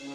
Per 0.00 0.08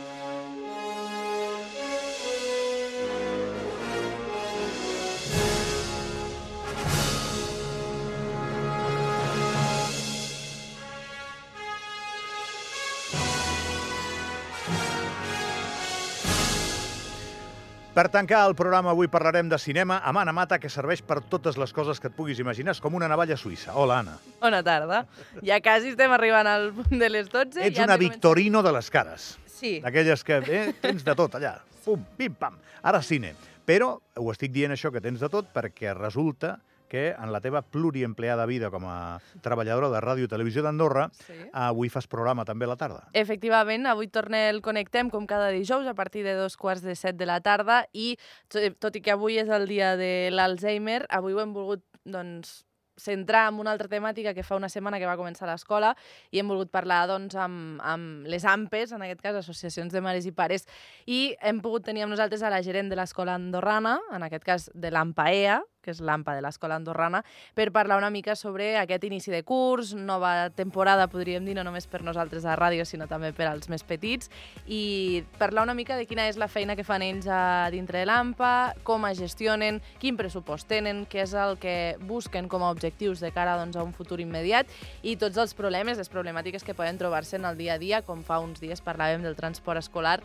tancar 18.12 18.42
el 18.50 18.56
programa 18.58 18.90
avui 18.92 19.08
parlarem 19.08 19.48
de 19.48 19.56
cinema 19.62 20.02
amb 20.04 20.18
Anna 20.20 20.34
Mata, 20.34 20.58
que 20.60 20.68
serveix 20.68 21.00
per 21.06 21.22
totes 21.22 21.56
les 21.62 21.72
coses 21.72 22.02
que 22.02 22.10
et 22.10 22.18
puguis 22.18 22.42
imaginar. 22.42 22.74
És 22.74 22.82
com 22.82 22.98
una 22.98 23.08
navalla 23.08 23.38
suïssa. 23.38 23.78
Hola, 23.78 24.02
Anna. 24.02 24.18
Bona 24.42 24.60
tarda. 24.66 25.06
Ja 25.46 25.62
quasi 25.62 25.94
estem 25.94 26.12
arribant 26.12 26.50
al 26.50 26.72
punt 26.74 27.00
de 27.00 27.08
les 27.14 27.30
12. 27.30 27.62
Ets 27.70 27.78
ja 27.78 27.86
una 27.86 28.02
Victorino 28.02 28.66
de 28.66 28.74
les 28.76 28.90
cares. 28.92 29.36
Sí. 29.56 29.78
D'aquelles 29.84 30.24
que 30.28 30.42
eh, 30.44 30.74
tens 30.84 31.04
de 31.08 31.16
tot 31.16 31.36
allà. 31.40 31.56
Pum, 31.86 32.02
pim, 32.18 32.34
pam. 32.36 32.58
Ara 32.84 33.00
cine. 33.02 33.34
Però 33.66 33.96
ho 34.20 34.32
estic 34.34 34.52
dient 34.54 34.74
això 34.76 34.92
que 34.94 35.02
tens 35.02 35.22
de 35.24 35.30
tot 35.32 35.48
perquè 35.56 35.94
resulta 35.98 36.58
que 36.88 37.16
en 37.18 37.32
la 37.34 37.40
teva 37.42 37.64
pluriempleada 37.66 38.46
vida 38.46 38.70
com 38.70 38.84
a 38.86 39.18
treballadora 39.42 39.90
de 39.90 40.00
ràdio 40.04 40.28
i 40.28 40.30
televisió 40.30 40.62
d'Andorra, 40.62 41.08
Sí. 41.26 41.34
avui 41.52 41.90
fas 41.90 42.06
programa 42.08 42.46
també 42.46 42.66
a 42.66 42.70
la 42.70 42.76
tarda. 42.78 43.08
Efectivament, 43.14 43.88
avui 43.90 44.08
torna 44.08 44.44
el 44.52 44.62
Connectem 44.62 45.10
com 45.10 45.26
cada 45.26 45.50
dijous 45.50 45.88
a 45.88 45.96
partir 45.96 46.24
de 46.24 46.36
dos 46.38 46.56
quarts 46.58 46.84
de 46.86 46.94
set 46.96 47.18
de 47.18 47.26
la 47.26 47.40
tarda 47.42 47.88
i 47.92 48.18
to- 48.50 48.62
tot 48.78 48.96
i 48.96 49.02
que 49.02 49.12
avui 49.12 49.40
és 49.42 49.50
el 49.50 49.66
dia 49.68 49.96
de 49.98 50.30
l'Alzheimer, 50.32 51.08
avui 51.10 51.34
ho 51.34 51.42
hem 51.42 51.54
volgut 51.58 51.82
doncs, 52.06 52.66
centrar 52.98 53.50
en 53.52 53.60
una 53.60 53.72
altra 53.76 53.90
temàtica 53.92 54.34
que 54.34 54.44
fa 54.44 54.56
una 54.56 54.70
setmana 54.72 55.00
que 55.00 55.10
va 55.10 55.18
començar 55.20 55.48
l'escola 55.50 55.94
i 56.32 56.40
hem 56.40 56.50
volgut 56.52 56.72
parlar 56.72 57.06
doncs, 57.12 57.36
amb, 57.36 57.82
amb 57.84 58.28
les 58.32 58.46
AMPES, 58.46 58.96
en 58.96 59.06
aquest 59.06 59.22
cas 59.22 59.40
associacions 59.42 59.94
de 59.94 60.02
mares 60.02 60.26
i 60.26 60.34
pares, 60.36 60.68
i 61.06 61.36
hem 61.42 61.62
pogut 61.62 61.86
tenir 61.86 62.06
amb 62.06 62.16
nosaltres 62.16 62.44
a 62.44 62.54
la 62.54 62.64
gerent 62.66 62.90
de 62.92 63.00
l'escola 63.00 63.36
andorrana, 63.36 64.00
en 64.16 64.24
aquest 64.24 64.48
cas 64.48 64.70
de 64.74 64.92
l'AMPAEA, 64.92 65.62
que 65.86 65.94
és 65.94 66.02
l'AMPA 66.02 66.36
de 66.36 66.42
l'escola 66.44 66.80
andorrana, 66.80 67.22
per 67.54 67.70
parlar 67.76 68.00
una 68.02 68.10
mica 68.10 68.36
sobre 68.36 68.74
aquest 68.82 69.06
inici 69.06 69.32
de 69.32 69.44
curs, 69.46 69.94
nova 69.96 70.50
temporada, 70.58 71.08
podríem 71.12 71.46
dir, 71.46 71.56
no 71.58 71.64
només 71.68 71.86
per 71.88 72.02
nosaltres 72.04 72.46
a 72.46 72.58
ràdio, 72.58 72.86
sinó 72.90 73.08
també 73.12 73.32
per 73.36 73.48
als 73.52 73.70
més 73.70 73.86
petits, 73.86 74.32
i 74.66 75.24
parlar 75.40 75.66
una 75.68 75.78
mica 75.78 76.00
de 76.00 76.08
quina 76.10 76.28
és 76.28 76.40
la 76.42 76.50
feina 76.50 76.76
que 76.76 76.86
fan 76.88 77.06
ells 77.06 77.30
a 77.30 77.70
dintre 77.74 78.02
de 78.02 78.10
l'AMPA, 78.10 78.54
com 78.88 79.06
es 79.10 79.22
gestionen, 79.22 79.82
quin 80.02 80.18
pressupost 80.18 80.68
tenen, 80.72 81.06
què 81.06 81.22
és 81.24 81.36
el 81.38 81.60
que 81.62 81.96
busquen 82.10 82.50
com 82.50 82.66
a 82.66 82.72
objectius 82.74 83.22
de 83.22 83.32
cara 83.36 83.58
doncs, 83.60 83.78
a 83.78 83.86
un 83.86 83.94
futur 83.94 84.20
immediat 84.24 84.72
i 85.04 85.16
tots 85.22 85.38
els 85.42 85.54
problemes, 85.54 86.02
les 86.02 86.12
problemàtiques 86.12 86.66
que 86.66 86.76
poden 86.78 86.98
trobar-se 86.98 87.38
en 87.38 87.46
el 87.46 87.58
dia 87.60 87.76
a 87.76 87.82
dia, 87.82 88.02
com 88.02 88.24
fa 88.26 88.42
uns 88.44 88.64
dies 88.64 88.84
parlàvem 88.84 89.24
del 89.26 89.38
transport 89.38 89.84
escolar, 89.84 90.20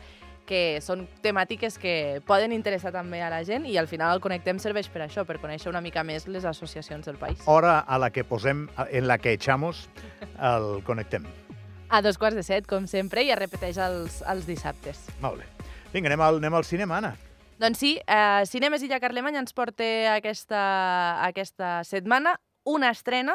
que 0.46 0.80
són 0.82 1.06
temàtiques 1.24 1.76
que 1.80 2.20
poden 2.26 2.52
interessar 2.52 2.92
també 2.94 3.22
a 3.22 3.30
la 3.32 3.42
gent 3.46 3.66
i 3.68 3.76
al 3.80 3.88
final 3.90 4.16
el 4.16 4.22
Connectem 4.24 4.58
serveix 4.62 4.90
per 4.90 5.04
això, 5.06 5.24
per 5.26 5.38
conèixer 5.42 5.70
una 5.70 5.82
mica 5.84 6.04
més 6.04 6.26
les 6.28 6.44
associacions 6.48 7.06
del 7.06 7.18
país. 7.20 7.42
Hora 7.46 7.78
a 7.80 7.98
la 7.98 8.10
que 8.10 8.24
posem, 8.24 8.68
en 8.90 9.08
la 9.08 9.18
que 9.18 9.32
echamos 9.32 9.88
el 10.38 10.82
Connectem. 10.84 11.26
A 11.90 12.02
dos 12.02 12.18
quarts 12.18 12.38
de 12.38 12.44
set, 12.46 12.68
com 12.70 12.86
sempre, 12.86 13.24
i 13.26 13.32
es 13.34 13.38
repeteix 13.38 13.78
els, 13.82 14.20
els 14.30 14.46
dissabtes. 14.46 15.08
Molt 15.22 15.42
bé. 15.42 15.48
Vinga, 15.92 16.06
anem 16.10 16.22
al, 16.22 16.38
anem 16.38 16.54
al 16.54 16.66
cinema, 16.68 17.00
Anna. 17.00 17.16
Doncs 17.60 17.80
sí, 17.82 17.96
eh, 18.06 18.44
Cinemes 18.46 18.82
Illa 18.86 19.00
Carlemany 19.02 19.36
ens 19.36 19.52
porta 19.52 19.84
aquesta, 20.14 20.60
aquesta 21.26 21.80
setmana 21.84 22.38
una 22.64 22.92
estrena 22.94 23.34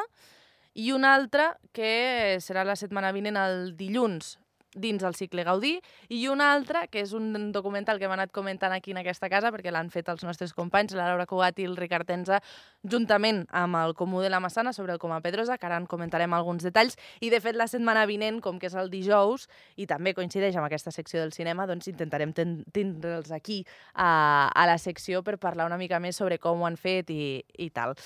i 0.74 0.90
una 0.92 1.14
altra 1.14 1.52
que 1.72 2.40
serà 2.42 2.64
la 2.66 2.76
setmana 2.76 3.12
vinent 3.14 3.38
el 3.38 3.76
dilluns 3.78 4.34
dins 4.76 5.02
el 5.02 5.16
cicle 5.16 5.42
Gaudí, 5.48 5.80
i 6.12 6.20
una 6.28 6.52
altra, 6.52 6.84
que 6.92 7.00
és 7.00 7.14
un 7.16 7.50
documental 7.50 7.98
que 7.98 8.04
hem 8.06 8.12
anat 8.14 8.30
comentant 8.36 8.74
aquí 8.76 8.92
en 8.92 9.00
aquesta 9.00 9.30
casa, 9.32 9.50
perquè 9.50 9.72
l'han 9.72 9.88
fet 9.90 10.10
els 10.12 10.22
nostres 10.22 10.52
companys, 10.54 10.92
la 10.94 11.08
Laura 11.08 11.26
Cugat 11.26 11.58
i 11.58 11.66
el 11.66 11.78
Ricard 11.80 12.06
Tenza, 12.06 12.42
juntament 12.84 13.46
amb 13.50 13.80
el 13.80 13.96
Comú 13.96 14.20
de 14.20 14.30
la 14.30 14.40
Massana 14.44 14.74
sobre 14.76 14.92
el 14.92 15.00
Coma 15.00 15.22
Pedrosa, 15.24 15.56
que 15.58 15.66
ara 15.66 15.80
en 15.80 15.88
comentarem 15.90 16.36
alguns 16.36 16.62
detalls, 16.62 16.98
i 17.24 17.32
de 17.32 17.40
fet 17.40 17.56
la 17.56 17.66
setmana 17.66 18.04
vinent, 18.06 18.42
com 18.44 18.60
que 18.60 18.68
és 18.68 18.76
el 18.76 18.92
dijous, 18.92 19.48
i 19.80 19.88
també 19.88 20.12
coincideix 20.14 20.54
amb 20.60 20.68
aquesta 20.68 20.92
secció 20.92 21.20
del 21.24 21.32
cinema, 21.32 21.66
doncs 21.66 21.88
intentarem 21.88 22.36
ten- 22.36 22.62
tindre'ls 22.76 23.32
aquí 23.32 23.64
a, 23.94 24.52
a 24.52 24.66
la 24.68 24.78
secció 24.78 25.24
per 25.24 25.38
parlar 25.40 25.66
una 25.66 25.80
mica 25.80 25.98
més 25.98 26.16
sobre 26.20 26.38
com 26.38 26.60
ho 26.62 26.66
han 26.68 26.76
fet 26.76 27.10
i, 27.10 27.42
i 27.58 27.70
tal. 27.70 27.96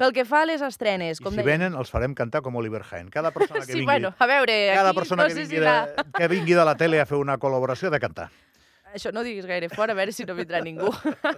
Pel 0.00 0.14
que 0.16 0.24
fa 0.24 0.38
a 0.42 0.48
les 0.48 0.62
estrenes, 0.64 1.18
I 1.20 1.24
com 1.26 1.34
si 1.34 1.42
deia... 1.42 1.46
venen, 1.50 1.74
els 1.76 1.90
farem 1.92 2.14
cantar 2.16 2.40
com 2.40 2.54
Oliver 2.56 2.80
Hain. 2.88 3.10
Cada 3.12 3.34
persona 3.34 3.60
que 3.66 3.66
Sí, 3.68 3.80
vingui, 3.82 3.90
bueno, 3.90 4.14
a 4.16 4.28
veure, 4.30 4.54
cada 4.72 4.94
aquí 4.94 4.98
persona 5.02 5.26
no 5.26 5.28
que, 5.28 5.34
vingui 5.42 5.58
si 5.58 5.60
la... 5.60 5.74
de, 5.90 6.04
que 6.16 6.28
vingui 6.32 6.56
de 6.56 6.64
la 6.64 6.76
tele 6.80 7.02
a 7.02 7.08
fer 7.10 7.20
una 7.20 7.36
col·laboració 7.42 7.92
de 7.92 8.00
cantar. 8.00 8.30
Això 8.90 9.12
no 9.14 9.22
diguis 9.22 9.46
gaire 9.46 9.68
fort, 9.70 9.92
a 9.92 9.94
veure 9.94 10.12
si 10.12 10.24
no 10.26 10.34
vindrà 10.34 10.58
ningú. 10.64 10.90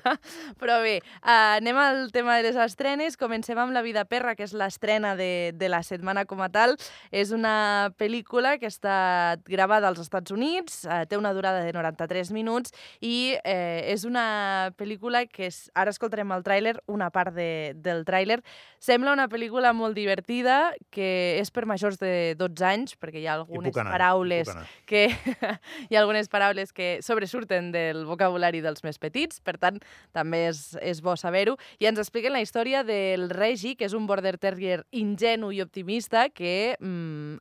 Però 0.60 0.78
bé, 0.80 0.94
uh, 1.20 1.58
anem 1.58 1.76
al 1.76 2.06
tema 2.14 2.38
de 2.38 2.46
les 2.46 2.56
estrenes. 2.56 3.18
Comencem 3.20 3.58
amb 3.60 3.74
La 3.76 3.82
vida 3.84 4.06
perra, 4.08 4.34
que 4.38 4.46
és 4.46 4.54
l'estrena 4.56 5.12
de, 5.18 5.52
de 5.52 5.68
la 5.68 5.82
setmana 5.84 6.24
com 6.28 6.40
a 6.40 6.48
tal. 6.52 6.78
És 7.12 7.32
una 7.36 7.92
pel·lícula 8.00 8.56
que 8.62 8.70
està 8.70 9.36
gravada 9.44 9.90
als 9.90 10.00
Estats 10.00 10.32
Units, 10.32 10.82
uh, 10.88 11.02
té 11.08 11.20
una 11.20 11.34
durada 11.36 11.60
de 11.66 11.74
93 11.76 12.32
minuts 12.32 12.72
i 13.04 13.34
eh, 13.44 13.92
és 13.92 14.06
una 14.08 14.72
pel·lícula 14.78 15.24
que 15.28 15.48
és, 15.50 15.66
ara 15.78 15.92
escoltarem 15.92 16.32
el 16.32 16.44
tràiler, 16.46 16.76
una 16.90 17.10
part 17.12 17.34
de, 17.36 17.74
del 17.76 18.04
tràiler. 18.08 18.40
Sembla 18.82 19.12
una 19.12 19.28
pel·lícula 19.30 19.74
molt 19.76 19.96
divertida, 19.98 20.72
que 20.90 21.38
és 21.40 21.52
per 21.54 21.66
majors 21.68 22.00
de 22.00 22.32
12 22.40 22.66
anys, 22.66 22.96
perquè 22.98 23.20
hi 23.20 23.28
ha 23.28 23.36
algunes 23.36 23.76
anar. 23.76 23.92
paraules 23.92 24.50
que 24.88 25.06
hi 25.90 25.96
ha 25.96 26.00
algunes 26.00 26.32
paraules 26.32 26.72
que 26.72 26.96
sobresurten 27.04 27.41
del 27.48 28.04
vocabulari 28.08 28.62
dels 28.64 28.84
més 28.84 28.98
petits, 29.02 29.40
per 29.44 29.56
tant, 29.58 29.78
també 30.12 30.46
és, 30.48 30.64
és 30.80 31.02
bo 31.04 31.16
saber-ho. 31.16 31.56
I 31.78 31.90
ens 31.90 32.00
expliquen 32.02 32.34
la 32.34 32.42
història 32.44 32.82
del 32.84 33.28
Regi, 33.30 33.76
que 33.76 33.88
és 33.88 33.96
un 33.96 34.06
border 34.06 34.36
terrier 34.38 34.82
ingenu 34.90 35.52
i 35.52 35.62
optimista 35.62 36.28
que 36.30 36.76
mm, 36.78 37.40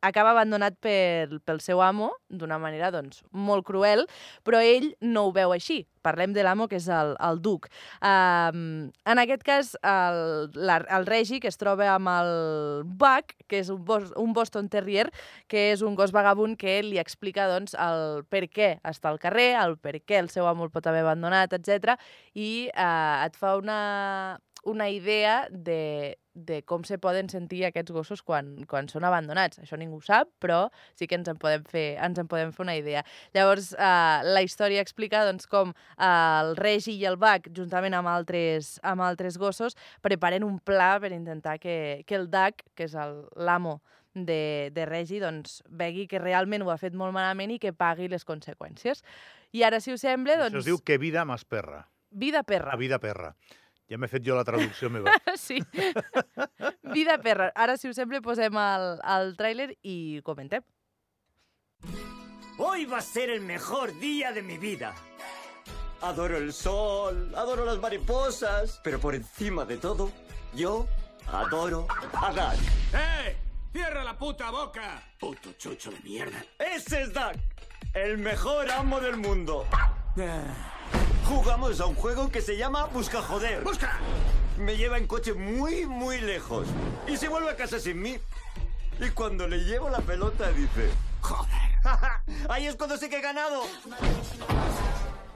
acaba 0.00 0.32
abandonat 0.32 0.78
per, 0.80 1.40
pel 1.44 1.60
seu 1.64 1.82
amo 1.82 2.12
d'una 2.28 2.58
manera 2.60 2.90
doncs, 2.94 3.22
molt 3.32 3.66
cruel, 3.66 4.06
però 4.46 4.60
ell 4.62 4.92
no 5.00 5.28
ho 5.28 5.32
veu 5.34 5.52
així. 5.54 5.84
Parlem 6.04 6.32
de 6.32 6.44
l'amo, 6.46 6.68
que 6.70 6.78
és 6.78 6.86
el, 6.92 7.14
el 7.24 7.40
duc. 7.42 7.66
Um, 8.06 8.88
en 9.10 9.20
aquest 9.20 9.42
cas, 9.44 9.72
el, 9.82 10.48
la, 10.54 10.78
el 10.94 11.08
Regi, 11.08 11.40
que 11.42 11.50
es 11.50 11.58
troba 11.60 11.90
amb 11.96 12.12
el 12.12 12.30
Buck, 12.86 13.34
que 13.50 13.60
és 13.64 13.72
un, 13.74 13.82
bos, 13.84 14.12
un 14.16 14.32
Boston 14.36 14.70
Terrier, 14.72 15.08
que 15.50 15.72
és 15.74 15.82
un 15.82 15.98
gos 15.98 16.14
vagabund 16.14 16.56
que 16.60 16.78
li 16.86 17.02
explica 17.02 17.48
doncs, 17.50 17.74
el 17.74 18.22
per 18.30 18.46
què 18.46 18.76
està 18.86 19.10
al 19.10 19.20
carrer, 19.20 19.50
el 19.58 19.76
per 19.82 19.98
què 20.00 20.22
el 20.22 20.30
seu 20.32 20.46
amo 20.48 20.68
el 20.68 20.72
pot 20.72 20.86
haver 20.86 21.02
abandonat, 21.04 21.58
etc. 21.58 21.98
I 22.38 22.68
uh, 22.70 23.26
et 23.26 23.36
fa 23.36 23.56
una, 23.58 23.80
una 24.68 24.88
idea 24.92 25.48
de, 25.50 26.18
de 26.34 26.60
com 26.62 26.84
se 26.84 26.98
poden 27.02 27.28
sentir 27.32 27.64
aquests 27.66 27.92
gossos 27.92 28.22
quan, 28.22 28.52
quan 28.70 28.88
són 28.92 29.06
abandonats. 29.08 29.58
Això 29.62 29.78
ningú 29.80 29.98
ho 29.98 30.04
sap, 30.04 30.30
però 30.42 30.68
sí 30.98 31.08
que 31.08 31.18
ens 31.18 31.28
en 31.30 31.40
podem 31.40 31.64
fer, 31.68 31.86
ens 32.04 32.20
en 32.20 32.30
podem 32.30 32.52
fer 32.54 32.64
una 32.66 32.76
idea. 32.78 33.02
Llavors, 33.36 33.72
eh, 33.74 34.28
la 34.28 34.44
història 34.44 34.84
explica 34.84 35.24
doncs, 35.26 35.48
com 35.50 35.74
eh, 35.74 36.08
el 36.08 36.54
Regi 36.60 36.94
i 36.96 37.06
el 37.10 37.18
Bac, 37.20 37.50
juntament 37.56 37.96
amb 37.98 38.12
altres, 38.12 38.76
amb 38.86 39.04
altres 39.04 39.38
gossos, 39.40 39.78
preparen 40.04 40.46
un 40.46 40.58
pla 40.60 40.96
per 41.02 41.12
intentar 41.16 41.58
que, 41.62 42.04
que 42.06 42.18
el 42.18 42.28
Dac, 42.30 42.64
que 42.78 42.88
és 42.88 42.96
l'amo 43.36 43.80
de, 44.14 44.70
de 44.74 44.86
Regi, 44.86 45.20
doncs, 45.22 45.62
vegi 45.68 46.06
que 46.10 46.20
realment 46.22 46.64
ho 46.64 46.72
ha 46.72 46.78
fet 46.80 46.96
molt 46.96 47.14
malament 47.14 47.52
i 47.54 47.60
que 47.62 47.74
pagui 47.76 48.08
les 48.10 48.26
conseqüències. 48.28 49.04
I 49.56 49.64
ara, 49.64 49.80
si 49.80 49.94
us 49.94 50.04
sembla, 50.04 50.38
doncs... 50.40 50.54
Això 50.54 50.64
es 50.64 50.72
diu 50.72 50.82
que 50.84 50.98
vida 51.00 51.24
más 51.28 51.44
perra. 51.44 51.86
Vida 52.10 52.42
perra. 52.42 52.72
A 52.72 52.80
vida 52.80 52.98
perra. 52.98 53.34
Ja 53.88 53.96
m'he 53.96 54.08
fet 54.08 54.24
jo 54.24 54.36
la 54.36 54.44
traducció 54.44 54.90
meva. 54.92 55.14
Sí. 55.38 55.62
Vida 56.94 57.18
perra. 57.22 57.50
Ara, 57.54 57.76
si 57.76 57.88
us 57.88 57.96
sembla, 57.96 58.20
posem 58.24 58.56
el, 58.60 58.88
el 59.16 59.34
tràiler 59.38 59.70
i 59.82 60.20
comentem. 60.26 60.64
Hoy 62.58 62.86
va 62.90 62.98
a 62.98 63.06
ser 63.06 63.30
el 63.30 63.40
mejor 63.40 63.92
día 64.00 64.32
de 64.32 64.42
mi 64.42 64.58
vida. 64.58 64.92
Adoro 66.02 66.36
el 66.36 66.52
sol, 66.52 67.32
adoro 67.36 67.64
las 67.64 67.78
mariposas, 67.78 68.80
pero 68.82 68.98
por 68.98 69.14
encima 69.14 69.64
de 69.64 69.76
todo, 69.78 70.10
yo 70.54 70.86
adoro 71.32 71.86
a 72.14 72.32
Doug. 72.32 72.58
¡Eh! 72.94 73.36
¡Cierra 73.72 74.02
la 74.02 74.18
puta 74.18 74.50
boca! 74.50 75.02
Puto 75.18 75.52
chucho 75.52 75.90
de 75.90 76.00
mierda. 76.00 76.42
Ese 76.58 77.02
es 77.02 77.12
Doug, 77.12 77.34
el 77.94 78.18
mejor 78.18 78.70
amo 78.70 79.00
del 79.00 79.16
mundo. 79.16 79.66
Ah, 80.18 80.77
Jugamos 81.28 81.78
a 81.80 81.84
un 81.84 81.94
juego 81.94 82.30
que 82.30 82.40
se 82.40 82.56
llama 82.56 82.86
Busca 82.86 83.20
Joder. 83.20 83.62
¡Busca! 83.62 83.98
Me 84.56 84.78
lleva 84.78 84.96
en 84.96 85.06
coche 85.06 85.34
muy, 85.34 85.84
muy 85.84 86.22
lejos. 86.22 86.66
Y 87.06 87.18
se 87.18 87.28
vuelve 87.28 87.50
a 87.50 87.56
casa 87.56 87.78
sin 87.78 88.00
mí. 88.00 88.16
Y 88.98 89.10
cuando 89.10 89.46
le 89.46 89.58
llevo 89.58 89.90
la 89.90 90.00
pelota 90.00 90.50
dice... 90.52 90.88
¡Joder! 91.20 91.68
Ahí 92.48 92.66
es 92.66 92.76
cuando 92.76 92.96
sé 92.96 93.10
que 93.10 93.18
he 93.18 93.20
ganado. 93.20 93.62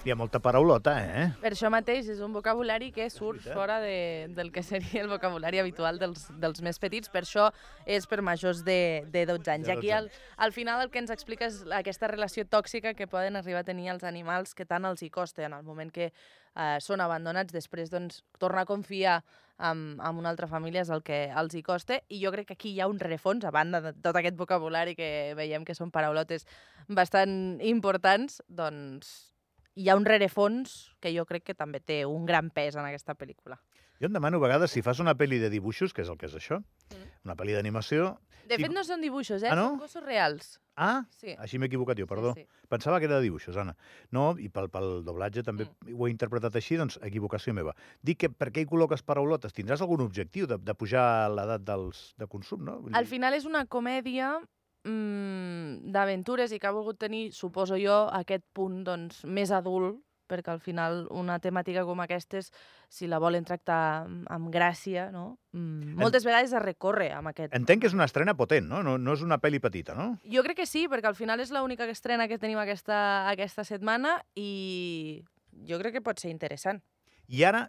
Hi 0.02 0.10
ha 0.10 0.16
molta 0.18 0.40
paraulota, 0.42 0.96
eh? 0.98 1.24
Per 1.38 1.52
això 1.54 1.68
mateix 1.70 2.08
és 2.10 2.18
un 2.26 2.32
vocabulari 2.34 2.88
que 2.90 3.04
surt 3.06 3.44
fora 3.54 3.76
de, 3.78 4.26
del 4.34 4.48
que 4.50 4.64
seria 4.66 5.04
el 5.04 5.06
vocabulari 5.06 5.60
habitual 5.62 6.00
dels, 6.02 6.24
dels 6.42 6.58
més 6.66 6.82
petits, 6.82 7.06
per 7.12 7.22
això 7.22 7.44
és 7.86 8.08
per 8.10 8.18
majors 8.26 8.64
de, 8.66 9.04
de 9.14 9.22
12 9.30 9.52
anys. 9.54 9.70
I 9.70 9.76
aquí 9.76 9.92
12 9.92 9.94
al, 10.00 10.10
al 10.42 10.54
final 10.56 10.82
el 10.82 10.90
que 10.90 10.98
ens 10.98 11.14
explica 11.14 11.46
és 11.46 11.60
aquesta 11.78 12.10
relació 12.10 12.42
tòxica 12.50 12.96
que 12.98 13.06
poden 13.06 13.38
arribar 13.38 13.62
a 13.62 13.68
tenir 13.70 13.92
els 13.94 14.02
animals 14.02 14.58
que 14.58 14.66
tant 14.66 14.90
els 14.90 15.06
hi 15.06 15.10
costa. 15.14 15.46
En 15.46 15.54
el 15.54 15.62
moment 15.62 15.94
que 15.94 16.10
eh, 16.10 16.76
són 16.82 16.98
abandonats, 16.98 17.54
després 17.54 17.94
doncs, 17.94 18.24
tornar 18.42 18.66
a 18.66 18.72
confiar 18.74 19.20
en, 19.62 20.00
en 20.02 20.18
una 20.18 20.34
altra 20.34 20.50
família 20.50 20.82
és 20.82 20.90
el 20.90 21.06
que 21.06 21.28
els 21.30 21.54
hi 21.54 21.62
costa. 21.62 22.02
I 22.10 22.24
jo 22.26 22.34
crec 22.34 22.50
que 22.50 22.58
aquí 22.58 22.74
hi 22.74 22.82
ha 22.82 22.90
un 22.90 22.98
rerefons, 22.98 23.46
a 23.46 23.54
banda 23.54 23.78
de 23.84 23.94
tot 24.02 24.18
aquest 24.18 24.34
vocabulari 24.34 24.98
que 24.98 25.36
veiem 25.38 25.62
que 25.62 25.78
són 25.78 25.94
paraulotes 25.94 26.50
bastant 26.90 27.62
importants, 27.62 28.42
doncs 28.50 29.31
hi 29.74 29.88
ha 29.88 29.96
un 29.96 30.04
rerefons 30.04 30.92
que 31.00 31.12
jo 31.16 31.24
crec 31.28 31.44
que 31.44 31.54
també 31.54 31.80
té 31.80 32.04
un 32.06 32.26
gran 32.26 32.50
pes 32.50 32.76
en 32.76 32.84
aquesta 32.84 33.14
pel·lícula. 33.14 33.58
Jo 34.02 34.08
em 34.10 34.12
demano 34.12 34.38
a 34.40 34.42
vegades 34.42 34.72
si 34.74 34.82
fas 34.82 34.98
una 35.00 35.14
pel·li 35.14 35.38
de 35.38 35.48
dibuixos, 35.50 35.92
que 35.94 36.02
és 36.02 36.08
el 36.10 36.18
que 36.18 36.26
és 36.26 36.34
això, 36.34 36.58
Mm. 36.92 37.08
una 37.24 37.36
pel·li 37.36 37.54
d'animació... 37.54 38.18
De 38.48 38.56
fet, 38.58 38.72
no 38.74 38.82
són 38.84 39.00
dibuixos, 39.00 39.40
eh? 39.44 39.48
Ah, 39.48 39.54
no? 39.54 39.68
Són 39.70 39.78
cossos 39.78 40.02
reals. 40.02 40.58
Ah, 40.76 41.04
Sí. 41.14 41.36
així 41.38 41.58
m'he 41.58 41.66
equivocat 41.70 41.96
jo, 41.96 42.06
perdó. 42.08 42.34
Sí, 42.34 42.42
sí. 42.42 42.66
Pensava 42.68 42.98
que 42.98 43.06
era 43.06 43.16
de 43.20 43.22
dibuixos, 43.22 43.56
Anna. 43.56 43.76
No, 44.10 44.34
i 44.36 44.48
pel, 44.48 44.68
pel 44.68 45.04
doblatge 45.06 45.44
també 45.44 45.64
Mm. 45.64 45.94
ho 45.96 46.06
he 46.06 46.10
interpretat 46.10 46.56
així, 46.56 46.76
doncs 46.76 46.98
equivocació 47.00 47.54
meva. 47.54 47.74
Dic 48.02 48.18
que 48.18 48.28
per 48.30 48.50
què 48.50 48.62
hi 48.62 48.66
col·loques 48.66 49.02
paraulotes? 49.04 49.54
Tindràs 49.54 49.80
algun 49.80 50.00
objectiu 50.00 50.46
de, 50.48 50.58
de 50.58 50.74
pujar 50.74 51.30
l'edat 51.30 51.62
dels 51.62 52.14
de 52.18 52.26
consum, 52.26 52.64
no? 52.64 52.80
Vull 52.82 52.94
Al 52.96 53.06
final 53.06 53.32
és 53.34 53.44
una 53.46 53.64
comèdia 53.66 54.40
mm, 54.88 55.92
d'aventures 55.92 56.52
i 56.52 56.60
que 56.60 56.68
ha 56.68 56.74
volgut 56.74 56.98
tenir, 57.00 57.30
suposo 57.36 57.78
jo, 57.80 58.04
aquest 58.12 58.44
punt 58.56 58.82
doncs, 58.86 59.24
més 59.24 59.52
adult, 59.54 60.00
perquè 60.32 60.52
al 60.52 60.62
final 60.64 61.02
una 61.12 61.38
temàtica 61.42 61.84
com 61.84 62.00
aquestes, 62.04 62.50
si 62.92 63.08
la 63.10 63.18
volen 63.22 63.44
tractar 63.44 64.06
amb, 64.06 64.48
gràcia, 64.54 65.08
no? 65.12 65.36
Mm, 65.56 65.96
moltes 66.00 66.24
vegades 66.28 66.54
es 66.54 66.64
recorre 66.64 67.10
amb 67.12 67.32
aquest... 67.32 67.52
Entenc 67.56 67.84
que 67.84 67.90
és 67.90 67.96
una 67.96 68.06
estrena 68.08 68.36
potent, 68.38 68.68
no? 68.68 68.82
no? 68.86 68.96
No 69.00 69.16
és 69.16 69.24
una 69.26 69.40
pel·li 69.42 69.60
petita, 69.62 69.96
no? 69.98 70.12
Jo 70.32 70.44
crec 70.46 70.62
que 70.62 70.68
sí, 70.68 70.86
perquè 70.92 71.10
al 71.10 71.18
final 71.18 71.42
és 71.44 71.52
l'única 71.54 71.88
estrena 71.90 72.28
que 72.30 72.40
tenim 72.42 72.60
aquesta, 72.62 73.28
aquesta 73.32 73.66
setmana 73.68 74.18
i 74.38 75.22
jo 75.68 75.80
crec 75.82 75.98
que 75.98 76.04
pot 76.04 76.22
ser 76.22 76.32
interessant. 76.32 76.80
I 77.28 77.44
ara, 77.48 77.66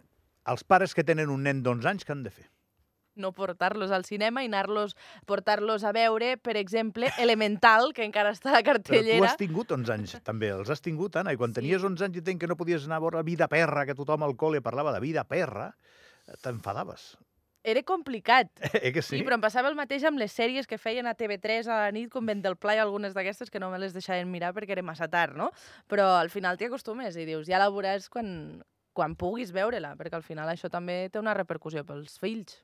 els 0.50 0.64
pares 0.64 0.96
que 0.96 1.04
tenen 1.06 1.32
un 1.32 1.44
nen 1.46 1.62
d'11 1.64 1.92
anys, 1.94 2.06
què 2.06 2.16
han 2.16 2.24
de 2.24 2.32
fer? 2.32 2.48
No 3.16 3.32
portar-los 3.32 3.90
al 3.90 4.04
cinema 4.04 4.42
i 4.42 4.46
anar-los 4.46 4.96
portar-los 5.26 5.84
a 5.84 5.92
veure, 5.92 6.36
per 6.36 6.56
exemple, 6.56 7.10
Elemental, 7.18 7.92
que 7.94 8.04
encara 8.04 8.32
està 8.34 8.50
a 8.50 8.58
la 8.58 8.62
Però 8.62 8.78
tu 8.78 8.92
cartellera. 8.92 9.26
has 9.30 9.36
tingut 9.36 9.70
11 9.72 9.92
anys, 9.92 10.16
també. 10.22 10.48
Els 10.50 10.70
has 10.70 10.80
tingut, 10.80 11.16
Anna, 11.16 11.32
i 11.32 11.36
quan 11.36 11.50
Sí. 11.54 11.60
tenies 11.60 11.82
11 11.82 12.04
anys 12.04 12.16
i 12.16 12.18
entenc 12.24 12.40
que 12.40 12.46
no 12.46 12.56
podies 12.56 12.84
anar 12.86 12.96
a 12.96 13.00
veure 13.00 13.22
Vida 13.22 13.48
Perra, 13.48 13.86
que 13.86 13.94
tothom 13.94 14.22
al 14.22 14.36
col·le 14.36 14.60
parlava 14.62 14.92
de 14.92 15.00
Vida 15.00 15.24
Perra, 15.24 15.74
t'enfadaves. 16.42 17.16
Era 17.64 17.82
complicat. 17.82 18.50
Eh 18.84 18.92
que 18.92 19.00
Sí? 19.00 19.18
sí? 19.18 19.24
però 19.24 19.34
em 19.38 19.40
passava 19.40 19.68
el 19.70 19.74
mateix 19.78 20.04
amb 20.04 20.18
les 20.20 20.32
sèries 20.36 20.66
que 20.68 20.76
feien 20.76 21.06
a 21.06 21.14
TV3 21.14 21.66
a 21.68 21.78
la 21.86 21.92
nit, 21.92 22.10
com 22.12 22.26
Vent 22.26 22.42
del 22.44 22.56
Pla 22.60 22.74
i 22.76 22.78
algunes 22.82 23.14
d'aquestes 23.14 23.50
que 23.50 23.58
no 23.60 23.70
me 23.70 23.78
les 23.78 23.94
deixaven 23.94 24.30
mirar 24.30 24.52
perquè 24.52 24.72
era 24.76 24.82
massa 24.82 25.08
tard, 25.08 25.34
no? 25.36 25.50
Però 25.88 26.18
al 26.20 26.28
final 26.28 26.58
t'hi 26.58 26.66
acostumes 26.68 27.16
i 27.16 27.24
dius, 27.24 27.46
ja 27.48 27.58
la 27.58 27.70
veuràs 27.70 28.10
quan, 28.12 28.62
quan 28.92 29.16
puguis 29.16 29.50
veure-la, 29.52 29.94
perquè 29.96 30.14
al 30.14 30.22
final 30.22 30.48
això 30.52 30.68
també 30.68 31.08
té 31.10 31.18
una 31.18 31.32
repercussió 31.34 31.84
pels 31.88 32.18
fills. 32.20 32.60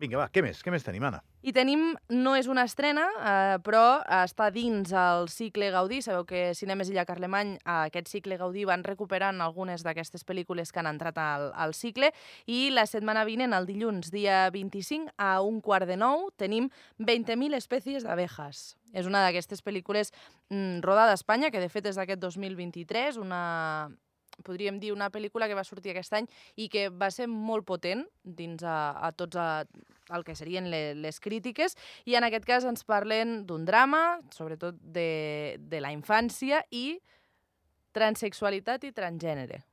Vinga, 0.00 0.16
va, 0.16 0.30
què 0.32 0.40
més? 0.40 0.62
Què 0.64 0.72
més 0.72 0.84
tenim, 0.84 1.04
Anna? 1.04 1.18
I 1.44 1.52
tenim, 1.52 1.90
no 2.08 2.32
és 2.38 2.46
una 2.48 2.62
estrena, 2.64 3.02
eh, 3.20 3.58
però 3.60 4.00
està 4.22 4.46
dins 4.54 4.94
el 4.96 5.28
cicle 5.28 5.68
Gaudí. 5.74 5.98
Sabeu 6.00 6.24
que 6.24 6.54
Cinemes 6.56 6.88
Illa 6.88 7.04
Carlemany, 7.04 7.58
a 7.68 7.82
aquest 7.90 8.08
cicle 8.08 8.38
Gaudí, 8.40 8.64
van 8.64 8.84
recuperant 8.86 9.42
algunes 9.44 9.84
d'aquestes 9.84 10.24
pel·lícules 10.24 10.72
que 10.72 10.80
han 10.80 10.88
entrat 10.88 11.20
al, 11.20 11.50
al 11.52 11.76
cicle 11.76 12.14
i 12.48 12.70
la 12.72 12.86
setmana 12.88 13.26
vinent, 13.28 13.52
el 13.52 13.68
dilluns, 13.68 14.08
dia 14.14 14.46
25, 14.54 15.12
a 15.20 15.34
un 15.44 15.60
quart 15.60 15.88
de 15.90 16.00
nou, 16.00 16.30
tenim 16.40 16.72
20.000 16.96 17.60
espècies 17.60 18.08
d'abejas. 18.08 18.70
És 18.96 19.04
una 19.04 19.20
d'aquestes 19.26 19.60
pel·lícules 19.60 20.14
mm, 20.48 20.80
rodada 20.80 21.12
a 21.12 21.20
Espanya, 21.20 21.52
que 21.52 21.60
de 21.60 21.68
fet 21.68 21.92
és 21.92 22.00
d'aquest 22.00 22.24
2023, 22.24 23.20
una 23.20 23.44
podríem 24.46 24.80
dir 24.80 24.92
una 24.94 25.10
pel·lícula 25.12 25.48
que 25.48 25.58
va 25.58 25.64
sortir 25.66 25.94
aquest 25.94 26.14
any 26.18 26.28
i 26.56 26.68
que 26.72 26.88
va 26.90 27.10
ser 27.14 27.28
molt 27.30 27.66
potent 27.68 28.06
dins 28.22 28.64
a, 28.64 28.92
a 29.00 29.12
tots 29.12 29.38
a, 29.40 29.64
el 30.10 30.26
que 30.26 30.36
serien 30.36 30.70
le, 30.70 30.94
les 30.98 31.20
crítiques 31.20 31.76
i 32.06 32.16
en 32.18 32.26
aquest 32.26 32.46
cas 32.48 32.66
ens 32.68 32.84
parlen 32.84 33.44
d'un 33.46 33.64
drama, 33.68 34.20
sobretot 34.34 34.78
de, 34.80 35.56
de 35.60 35.80
la 35.80 35.94
infància 35.94 36.64
i 36.70 37.00
transexualitat 37.96 38.86
i 38.86 38.94
transgènere. 38.94 39.64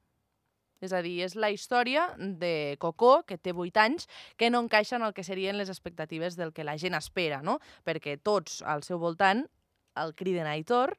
És 0.82 0.94
a 0.94 1.02
dir, 1.02 1.16
és 1.26 1.34
la 1.34 1.50
història 1.50 2.04
de 2.18 2.78
Cocó, 2.82 3.24
que 3.26 3.40
té 3.42 3.54
8 3.54 3.82
anys, 3.82 4.06
que 4.38 4.52
no 4.54 4.62
encaixa 4.62 4.98
en 5.00 5.08
el 5.08 5.14
que 5.18 5.26
serien 5.26 5.58
les 5.58 5.72
expectatives 5.74 6.38
del 6.38 6.54
que 6.54 6.66
la 6.68 6.78
gent 6.78 6.98
espera, 6.98 7.42
no? 7.42 7.58
Perquè 7.86 8.18
tots 8.22 8.62
al 8.62 8.86
seu 8.86 9.02
voltant 9.02 9.48
el 9.98 10.14
criden 10.14 10.46
Aitor, 10.46 10.94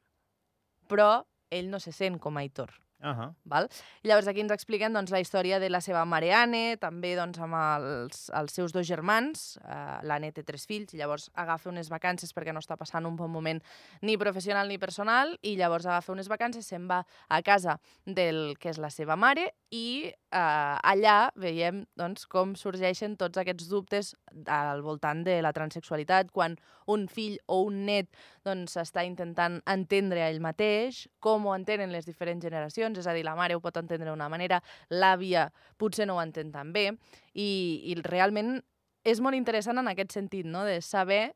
però 0.91 1.23
ell 1.49 1.71
no 1.71 1.79
se 1.79 1.95
sent 1.95 2.19
com 2.19 2.37
Aitor. 2.37 2.73
Uh 3.01 3.15
-huh. 3.15 3.33
Val? 3.45 3.69
I 4.03 4.07
llavors 4.07 4.27
aquí 4.27 4.41
ens 4.41 4.51
expliquen 4.51 4.93
doncs, 4.93 5.11
la 5.11 5.21
història 5.21 5.59
de 5.59 5.69
la 5.69 5.79
seva 5.81 6.03
mare 6.05 6.33
Anne, 6.33 6.77
també 6.77 7.15
doncs, 7.15 7.39
amb 7.39 7.53
els, 7.55 8.29
els 8.29 8.51
seus 8.51 8.73
dos 8.73 8.85
germans. 8.87 9.57
Uh, 9.63 10.03
L'Anne 10.03 10.31
té 10.31 10.43
tres 10.43 10.65
fills, 10.65 10.93
i 10.93 10.97
llavors 10.97 11.31
agafa 11.33 11.69
unes 11.69 11.89
vacances 11.89 12.33
perquè 12.33 12.53
no 12.53 12.59
està 12.59 12.75
passant 12.77 13.05
un 13.05 13.15
bon 13.15 13.31
moment 13.31 13.61
ni 14.01 14.17
professional 14.17 14.67
ni 14.67 14.77
personal, 14.77 15.37
i 15.41 15.55
llavors 15.55 15.85
agafa 15.85 16.11
unes 16.11 16.27
vacances, 16.27 16.65
se'n 16.65 16.87
va 16.87 17.05
a 17.29 17.41
casa 17.41 17.79
del 18.05 18.57
que 18.59 18.69
és 18.69 18.77
la 18.77 18.89
seva 18.89 19.15
mare, 19.15 19.53
i 19.71 20.11
uh, 20.33 20.77
allà 20.91 21.29
veiem 21.39 21.83
doncs, 21.99 22.25
com 22.29 22.53
sorgeixen 22.57 23.15
tots 23.19 23.39
aquests 23.41 23.69
dubtes 23.71 24.13
al 24.47 24.83
voltant 24.85 25.23
de 25.25 25.39
la 25.45 25.51
transexualitat, 25.55 26.31
quan 26.35 26.57
un 26.89 27.07
fill 27.11 27.37
o 27.47 27.61
un 27.67 27.83
net 27.89 28.09
doncs, 28.47 28.77
està 28.81 29.03
intentant 29.07 29.59
entendre 29.69 30.23
ell 30.27 30.41
mateix, 30.43 31.05
com 31.19 31.47
ho 31.47 31.55
entenen 31.57 31.93
les 31.93 32.07
diferents 32.09 32.43
generacions, 32.45 32.97
és 32.97 33.07
a 33.07 33.15
dir, 33.17 33.25
la 33.27 33.37
mare 33.39 33.57
ho 33.57 33.63
pot 33.63 33.77
entendre 33.81 34.09
d'una 34.09 34.29
manera, 34.29 34.61
l'àvia 34.89 35.49
potser 35.77 36.07
no 36.09 36.17
ho 36.17 36.23
entén 36.23 36.53
tan 36.53 36.73
bé, 36.73 36.89
i, 37.33 37.49
i 37.91 37.99
realment 38.05 38.59
és 39.07 39.21
molt 39.23 39.37
interessant 39.37 39.79
en 39.79 39.87
aquest 39.91 40.13
sentit, 40.17 40.45
no? 40.45 40.65
de 40.67 40.81
saber 40.83 41.29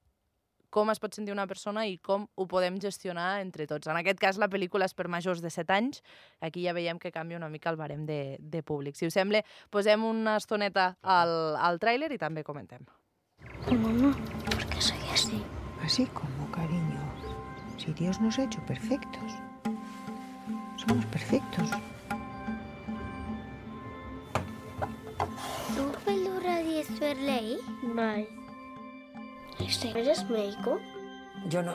com 0.74 0.90
es 0.90 0.98
pot 1.02 1.14
sentir 1.14 1.34
una 1.36 1.46
persona 1.46 1.86
i 1.86 2.00
com 2.02 2.26
ho 2.34 2.48
podem 2.50 2.80
gestionar 2.82 3.44
entre 3.44 3.68
tots. 3.70 3.88
En 3.92 4.00
aquest 4.00 4.20
cas, 4.22 4.40
la 4.42 4.50
pel·lícula 4.50 4.88
és 4.90 4.98
per 4.98 5.06
majors 5.12 5.44
de 5.44 5.52
7 5.54 5.76
anys. 5.76 6.02
Aquí 6.42 6.66
ja 6.66 6.74
veiem 6.74 6.98
que 7.00 7.14
canvia 7.14 7.38
una 7.38 7.52
mica 7.54 7.70
el 7.70 7.78
barem 7.78 8.08
de, 8.10 8.38
de 8.40 8.64
públic. 8.66 8.98
Si 8.98 9.06
us 9.06 9.14
sembla, 9.14 9.44
posem 9.70 10.04
una 10.08 10.38
estoneta 10.42 10.96
al, 11.02 11.36
al 11.62 11.78
tràiler 11.84 12.10
i 12.16 12.20
també 12.22 12.46
comentem. 12.48 12.88
Mamá, 13.70 14.16
¿por 14.50 14.66
qué 14.66 14.82
soy 14.82 15.10
así? 15.14 15.44
Así 15.84 16.08
como, 16.08 16.50
cariño. 16.52 17.02
Si 17.78 17.94
Dios 17.94 18.20
nos 18.22 18.40
ha 18.40 18.46
hecho 18.46 18.66
perfectos. 18.66 19.34
Somos 20.78 21.06
perfectos. 21.08 21.70
¿Tú 25.76 25.92
pelura 26.06 26.64
de 26.64 26.84
Sverley? 26.84 27.58
Vale. 27.94 28.43
Este, 29.66 29.98
¿Eres 29.98 30.30
médico? 30.30 30.80
Yo 31.50 31.62
no. 31.64 31.74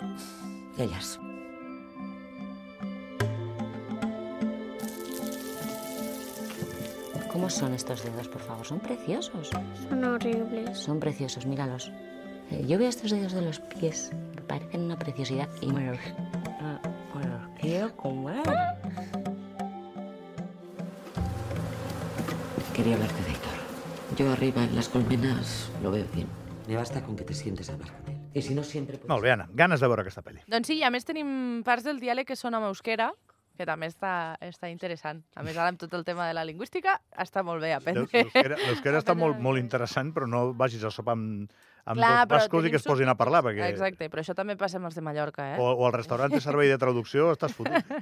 Ellas. 0.76 1.18
¿Cómo 7.32 7.48
son 7.48 7.74
estos 7.74 8.04
dedos, 8.04 8.28
por 8.28 8.42
favor? 8.42 8.66
Son 8.66 8.78
preciosos. 8.78 9.50
Son 9.88 10.04
horribles. 10.04 10.78
Son 10.78 11.00
preciosos, 11.00 11.46
míralos. 11.46 11.90
Eh, 12.50 12.64
yo 12.66 12.78
veo 12.78 12.88
estos 12.88 13.10
dedos 13.10 13.32
de 13.32 13.42
los 13.42 13.60
pies. 13.60 14.10
Me 14.34 14.42
parecen 14.42 14.82
una 14.82 14.98
preciosidad 14.98 15.48
y 15.60 15.66
me 15.66 15.86
los, 15.86 15.98
me 17.14 17.26
los 17.26 17.58
quiero 17.60 17.96
comer. 17.96 18.42
Quería 22.74 22.94
hablarte 22.94 23.22
de 23.22 23.30
Héctor. 23.30 24.16
Yo 24.16 24.32
arriba 24.32 24.64
en 24.64 24.76
las 24.76 24.88
colmenas 24.88 25.70
lo 25.82 25.90
veo 25.90 26.04
bien. 26.14 26.47
Me 26.68 26.76
basta 26.76 27.00
con 27.02 27.16
que 27.16 27.24
te 27.24 27.32
sientes 27.34 27.70
a 27.70 27.72
hablar 27.74 27.90
con 28.04 28.12
él. 28.14 28.18
Y 28.34 28.42
si 28.42 28.54
no 28.54 28.62
siempre... 28.62 28.98
puedes- 28.98 29.08
Molt 29.08 29.22
bé, 29.24 29.30
Anna. 29.32 29.48
Ganes 29.54 29.80
de 29.80 29.88
veure 29.88 30.02
aquesta 30.04 30.22
pel·li. 30.22 30.42
Doncs 30.46 30.68
sí, 30.68 30.76
i 30.78 30.84
a 30.84 30.90
més 30.92 31.06
tenim 31.08 31.62
parts 31.64 31.86
del 31.88 31.98
diàleg 31.98 32.28
que 32.28 32.36
són 32.36 32.54
amb 32.58 32.68
euskera, 32.68 33.08
que 33.58 33.66
també 33.68 33.88
està, 33.90 34.12
està 34.44 34.70
interessant. 34.70 35.24
A 35.36 35.42
més, 35.46 35.56
ara 35.58 35.72
amb 35.72 35.80
tot 35.80 35.94
el 35.98 36.04
tema 36.06 36.28
de 36.28 36.36
la 36.36 36.44
lingüística, 36.46 36.98
està 37.18 37.42
molt 37.46 37.64
bé 37.64 37.74
aprendre. 37.74 38.06
L'euskera 38.68 39.02
està 39.02 39.16
molt, 39.18 39.40
molt 39.42 39.60
interessant, 39.60 40.14
però 40.14 40.30
no 40.30 40.52
vagis 40.58 40.86
a 40.86 40.92
sopar 40.94 41.16
amb, 41.18 41.50
amb 41.88 41.98
Clar, 41.98 42.12
dos 42.20 42.34
bascos 42.36 42.68
i 42.68 42.72
que 42.72 42.78
es 42.78 42.86
posin 42.86 43.08
a 43.08 43.16
parlar, 43.18 43.40
perquè... 43.46 43.66
Exacte, 43.72 44.10
però 44.12 44.22
això 44.22 44.36
també 44.38 44.58
passa 44.60 44.78
amb 44.78 44.90
els 44.90 44.98
de 44.98 45.02
Mallorca, 45.04 45.54
eh? 45.54 45.56
O, 45.58 45.72
o 45.72 45.88
al 45.88 45.94
restaurant 45.96 46.34
de 46.34 46.40
servei 46.44 46.70
de 46.70 46.78
traducció 46.80 47.30
estàs 47.32 47.56
fotut. 47.56 47.92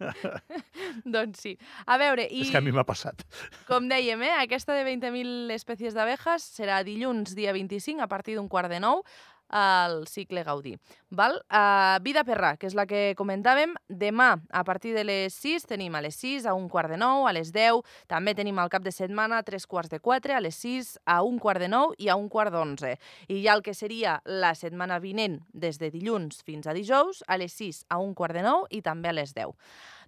Doncs 1.16 1.44
sí. 1.44 1.54
A 1.86 1.98
veure, 2.00 2.26
i 2.26 2.42
És 2.46 2.52
que 2.54 2.60
a 2.60 2.64
mi 2.64 2.72
m'ha 2.74 2.86
passat. 2.88 3.26
com 3.68 3.88
dèiem, 3.92 4.24
eh, 4.24 4.34
aquesta 4.40 4.76
de 4.76 4.86
20.000 4.88 5.52
espècies 5.56 5.96
d'abejas 5.96 6.48
serà 6.56 6.82
dilluns, 6.86 7.36
dia 7.36 7.54
25, 7.56 8.00
a 8.02 8.08
partir 8.10 8.38
d'un 8.40 8.48
quart 8.48 8.72
de 8.72 8.80
nou, 8.80 9.04
al 9.48 10.06
cicle 10.06 10.42
Gaudí. 10.44 10.76
Val? 11.10 11.38
Uh, 11.50 12.02
Vida 12.02 12.24
Perrà, 12.26 12.56
que 12.58 12.66
és 12.68 12.74
la 12.74 12.86
que 12.88 13.14
comentàvem, 13.18 13.74
demà 13.88 14.34
a 14.50 14.62
partir 14.66 14.94
de 14.96 15.04
les 15.06 15.34
6 15.34 15.68
tenim 15.70 15.94
a 15.94 16.02
les 16.02 16.16
6, 16.18 16.46
a 16.46 16.54
un 16.54 16.68
quart 16.68 16.90
de 16.90 16.98
9, 17.00 17.28
a 17.28 17.34
les 17.36 17.52
10, 17.54 17.82
també 18.10 18.34
tenim 18.34 18.58
al 18.58 18.70
cap 18.72 18.82
de 18.82 18.92
setmana 18.94 19.38
a 19.38 19.46
tres 19.46 19.66
quarts 19.66 19.92
de 19.92 20.00
4, 20.00 20.34
a 20.34 20.42
les 20.42 20.58
6, 20.62 20.96
a 21.06 21.20
un 21.22 21.38
quart 21.38 21.62
de 21.62 21.70
9 21.72 21.94
i 21.98 22.10
a 22.10 22.16
un 22.16 22.28
quart 22.28 22.52
d'11. 22.52 22.96
I 23.28 23.42
ja 23.44 23.54
el 23.54 23.62
que 23.62 23.74
seria 23.74 24.20
la 24.24 24.54
setmana 24.54 24.98
vinent, 24.98 25.40
des 25.52 25.78
de 25.78 25.90
dilluns 25.94 26.42
fins 26.46 26.66
a 26.66 26.74
dijous, 26.74 27.22
a 27.26 27.38
les 27.38 27.52
6, 27.54 27.84
a 27.90 28.00
un 28.02 28.14
quart 28.14 28.34
de 28.34 28.42
9 28.46 28.66
i 28.70 28.82
també 28.82 29.10
a 29.10 29.16
les 29.16 29.34
10. 29.34 29.54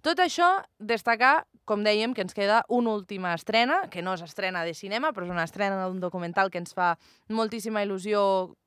Tot 0.01 0.19
això, 0.23 0.47
destacar, 0.79 1.43
com 1.67 1.83
dèiem, 1.83 2.13
que 2.15 2.23
ens 2.23 2.35
queda 2.35 2.61
una 2.71 2.93
última 2.95 3.33
estrena, 3.35 3.81
que 3.91 4.01
no 4.01 4.13
és 4.15 4.23
estrena 4.23 4.63
de 4.63 4.71
cinema, 4.73 5.11
però 5.11 5.27
és 5.27 5.33
una 5.33 5.43
estrena 5.43 5.81
d'un 5.83 5.99
documental 5.99 6.47
que 6.49 6.61
ens 6.61 6.71
fa 6.73 6.93
moltíssima 7.27 7.83
il·lusió 7.83 8.21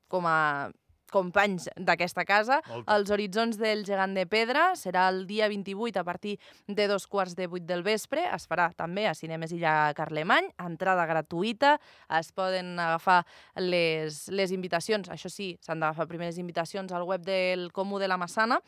com 0.07 0.27
a 0.29 0.71
companys 1.13 1.69
d'aquesta 1.77 2.25
casa. 2.25 2.59
Els 2.89 3.11
horitzons 3.13 3.59
del 3.61 3.83
gegant 3.87 4.15
de 4.17 4.25
pedra 4.29 4.71
serà 4.79 5.05
el 5.11 5.23
dia 5.29 5.47
28 5.51 6.01
a 6.01 6.05
partir 6.07 6.35
de 6.67 6.87
dos 6.89 7.05
quarts 7.07 7.37
de 7.37 7.47
vuit 7.51 7.65
del 7.69 7.85
vespre. 7.85 8.25
Es 8.33 8.47
farà 8.49 8.69
també 8.75 9.05
a 9.07 9.13
Cinemes 9.17 9.53
Illa 9.55 9.93
Carlemany, 9.97 10.49
entrada 10.65 11.05
gratuïta. 11.09 11.75
Es 12.19 12.33
poden 12.35 12.73
agafar 12.81 13.21
les, 13.61 14.25
les 14.33 14.53
invitacions, 14.55 15.11
això 15.13 15.31
sí, 15.31 15.53
s'han 15.61 15.83
d'agafar 15.83 16.09
primer 16.09 16.31
les 16.31 16.41
invitacions 16.41 16.91
al 16.91 17.05
web 17.09 17.25
del 17.25 17.69
Comú 17.75 18.01
de 18.01 18.09
la 18.09 18.17
Massana. 18.17 18.59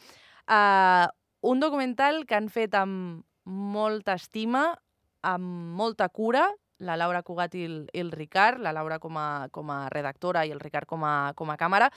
Uh, 0.45 1.09
un 1.45 1.61
documental 1.61 2.23
que 2.29 2.37
han 2.37 2.51
fet 2.53 2.77
amb 2.77 3.25
molta 3.45 4.15
estima, 4.17 4.67
amb 5.25 5.73
molta 5.77 6.07
cura, 6.09 6.47
la 6.79 6.97
Laura 6.99 7.23
Cugat 7.23 7.55
i 7.55 7.65
el, 7.65 7.77
i 7.93 8.01
el 8.03 8.11
Ricard, 8.11 8.61
la 8.63 8.73
Laura 8.75 8.99
com 8.99 9.17
a, 9.17 9.47
com 9.51 9.69
a 9.71 9.85
redactora 9.93 10.45
i 10.45 10.51
el 10.55 10.59
Ricard 10.59 10.89
com 10.89 11.05
a, 11.07 11.33
com 11.35 11.51
a 11.51 11.57
càmera, 11.59 11.91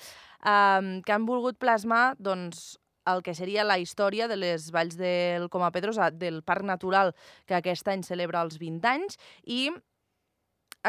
eh, 0.44 1.00
que 1.04 1.14
han 1.14 1.26
volgut 1.26 1.58
plasmar 1.58 2.14
doncs, 2.18 2.78
el 3.08 3.22
que 3.24 3.34
seria 3.34 3.64
la 3.64 3.78
història 3.80 4.28
de 4.28 4.36
les 4.36 4.70
valls 4.74 4.98
del 4.98 5.48
Coma 5.48 5.70
Pedrosa, 5.72 6.10
del 6.10 6.42
Parc 6.44 6.66
Natural, 6.68 7.14
que 7.48 7.56
aquest 7.56 7.88
any 7.88 8.04
celebra 8.04 8.42
els 8.44 8.58
20 8.60 8.90
anys, 8.90 9.16
i 9.44 9.70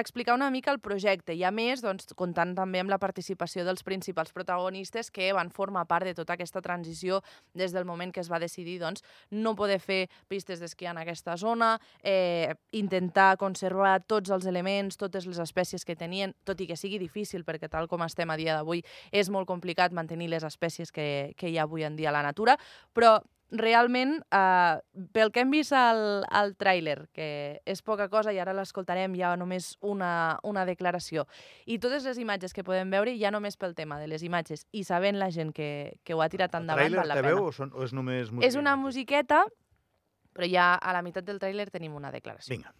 explicar 0.01 0.35
una 0.35 0.49
mica 0.51 0.71
el 0.71 0.79
projecte. 0.79 1.33
I 1.33 1.43
a 1.47 1.51
més 1.51 1.81
doncs, 1.83 2.09
comptant 2.17 2.53
també 2.57 2.81
amb 2.81 2.91
la 2.91 2.99
participació 3.01 3.65
dels 3.67 3.83
principals 3.83 4.33
protagonistes 4.35 5.11
que 5.11 5.31
van 5.35 5.51
formar 5.53 5.85
part 5.89 6.07
de 6.07 6.13
tota 6.17 6.35
aquesta 6.35 6.61
transició 6.61 7.21
des 7.53 7.73
del 7.75 7.85
moment 7.85 8.13
que 8.13 8.21
es 8.23 8.31
va 8.31 8.39
decidir 8.39 8.79
doncs, 8.81 9.03
no 9.31 9.55
poder 9.55 9.79
fer 9.79 10.01
pistes 10.27 10.59
d'esquí 10.59 10.89
en 10.89 11.01
aquesta 11.01 11.37
zona, 11.37 11.77
eh, 12.03 12.55
intentar 12.71 13.37
conservar 13.37 13.99
tots 14.07 14.29
els 14.29 14.45
elements, 14.45 14.97
totes 14.97 15.25
les 15.25 15.39
espècies 15.39 15.85
que 15.85 15.95
tenien, 15.95 16.35
tot 16.43 16.61
i 16.61 16.67
que 16.67 16.77
sigui 16.77 16.99
difícil 16.99 17.45
perquè 17.45 17.69
tal 17.69 17.87
com 17.87 18.03
estem 18.05 18.29
a 18.29 18.37
dia 18.37 18.55
d'avui 18.55 18.83
és 19.11 19.29
molt 19.29 19.47
complicat 19.47 19.93
mantenir 19.93 20.29
les 20.29 20.43
espècies 20.43 20.91
que, 20.91 21.33
que 21.37 21.49
hi 21.49 21.57
ha 21.57 21.67
avui 21.67 21.83
en 21.83 21.95
dia 21.95 22.09
a 22.09 22.15
la 22.15 22.23
natura, 22.23 22.57
però 22.93 23.19
realment, 23.51 24.19
eh, 24.31 25.05
pel 25.11 25.31
que 25.31 25.41
hem 25.41 25.51
vist 25.51 25.73
al, 25.73 26.23
al 26.29 26.55
tràiler, 26.59 27.07
que 27.13 27.61
és 27.65 27.81
poca 27.81 28.09
cosa 28.09 28.33
i 28.33 28.39
ara 28.39 28.53
l'escoltarem 28.53 29.15
ja 29.17 29.35
només 29.39 29.71
una, 29.81 30.39
una 30.43 30.65
declaració, 30.69 31.25
i 31.65 31.79
totes 31.79 32.05
les 32.05 32.19
imatges 32.21 32.53
que 32.53 32.63
podem 32.63 32.91
veure 32.93 33.15
ja 33.17 33.31
només 33.31 33.57
pel 33.57 33.73
tema 33.75 33.99
de 33.99 34.07
les 34.07 34.23
imatges 34.23 34.67
i 34.71 34.83
sabent 34.83 35.17
la 35.17 35.31
gent 35.31 35.53
que, 35.55 35.97
que 36.03 36.13
ho 36.13 36.21
ha 36.21 36.29
tirat 36.29 36.53
El 36.53 36.61
endavant, 36.61 36.85
tràiler 36.85 37.01
val 37.01 37.07
la 37.07 37.17
pena. 37.21 37.33
veu 37.33 37.47
o, 37.47 37.51
són, 37.51 37.73
o 37.73 37.83
és 37.83 37.93
només 37.93 38.29
música? 38.31 38.47
És 38.47 38.59
una 38.59 38.75
musiqueta, 38.75 39.45
però 40.33 40.47
ja 40.49 40.73
a 40.75 40.93
la 40.93 41.01
meitat 41.01 41.25
del 41.25 41.39
tràiler 41.41 41.69
tenim 41.73 41.95
una 41.97 42.11
declaració. 42.13 42.55
Vinga. 42.55 42.73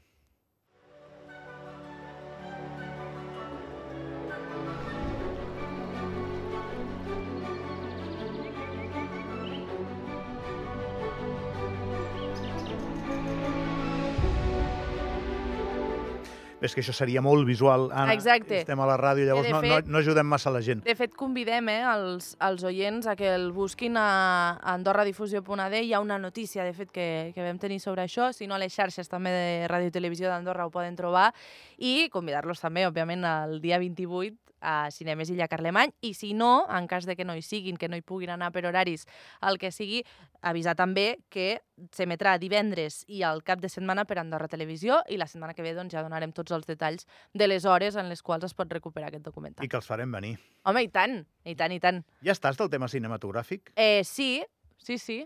És 16.62 16.74
que 16.76 16.82
això 16.84 16.92
seria 16.96 17.22
molt 17.24 17.48
visual, 17.48 17.88
Anna. 17.92 18.14
Exacte. 18.14 18.58
Estem 18.62 18.80
a 18.84 18.88
la 18.90 18.98
ràdio, 19.00 19.24
llavors 19.30 19.48
no, 19.50 19.62
fet- 19.64 19.86
no, 19.88 19.94
no 19.96 20.02
ajudem 20.04 20.28
massa 20.28 20.52
la 20.52 20.60
gent. 20.66 20.84
De 20.84 20.96
fet, 21.00 21.14
convidem 21.16 21.70
eh, 21.72 21.78
els, 21.88 22.34
els 22.44 22.66
oients 22.68 23.08
a 23.08 23.16
que 23.16 23.30
el 23.32 23.52
busquin 23.56 23.96
a, 23.98 24.58
a 24.60 24.74
AndorraDifusió.d. 24.76 25.82
Hi 25.86 25.94
ha 25.94 26.02
una 26.04 26.20
notícia, 26.20 26.66
de 26.68 26.74
fet, 26.76 26.92
que, 26.92 27.08
que 27.36 27.46
vam 27.46 27.60
tenir 27.62 27.80
sobre 27.80 28.04
això. 28.04 28.34
Si 28.36 28.48
no, 28.48 28.58
a 28.58 28.60
les 28.60 28.76
xarxes 28.76 29.08
també 29.08 29.32
de 29.32 29.48
Ràdio 29.72 29.88
i 29.88 29.96
Televisió 29.96 30.28
d'Andorra 30.28 30.68
ho 30.68 30.74
poden 30.74 31.00
trobar. 31.00 31.30
I 31.78 32.10
convidar-los 32.12 32.60
també, 32.60 32.84
òbviament, 32.90 33.24
el 33.24 33.60
dia 33.64 33.80
28 33.80 34.49
a 34.62 34.92
Cinemes 34.92 35.30
Illa 35.30 35.48
Carlemany. 35.48 35.94
I 36.02 36.14
si 36.14 36.34
no, 36.34 36.68
en 36.70 36.88
cas 36.88 37.06
de 37.06 37.16
que 37.16 37.26
no 37.26 37.36
hi 37.36 37.42
siguin, 37.42 37.78
que 37.78 37.90
no 37.90 37.98
hi 37.98 38.02
puguin 38.02 38.32
anar 38.34 38.52
per 38.56 38.66
horaris, 38.66 39.06
el 39.42 39.58
que 39.62 39.72
sigui, 39.72 40.04
avisar 40.42 40.76
també 40.80 41.20
que 41.30 41.62
s'emetrà 41.96 42.38
divendres 42.40 43.04
i 43.08 43.24
al 43.24 43.44
cap 43.44 43.62
de 43.64 43.70
setmana 43.72 44.06
per 44.06 44.20
Andorra 44.20 44.50
Televisió 44.52 45.02
i 45.10 45.18
la 45.20 45.28
setmana 45.28 45.56
que 45.56 45.64
ve 45.64 45.74
doncs, 45.78 45.94
ja 45.96 46.04
donarem 46.04 46.34
tots 46.36 46.52
els 46.56 46.68
detalls 46.68 47.08
de 47.34 47.48
les 47.48 47.66
hores 47.66 47.96
en 47.96 48.10
les 48.12 48.24
quals 48.24 48.48
es 48.48 48.56
pot 48.56 48.72
recuperar 48.72 49.10
aquest 49.10 49.26
documental. 49.26 49.66
I 49.66 49.72
que 49.72 49.80
els 49.80 49.88
farem 49.88 50.12
venir. 50.12 50.36
Home, 50.68 50.84
i 50.84 50.92
tant, 50.94 51.20
i 51.44 51.56
tant, 51.56 51.76
i 51.76 51.80
tant. 51.84 52.04
Ja 52.26 52.36
estàs 52.36 52.60
del 52.60 52.72
tema 52.72 52.88
cinematogràfic? 52.92 53.74
Eh, 53.76 54.04
sí, 54.08 54.44
sí, 54.78 54.98
sí. 54.98 55.24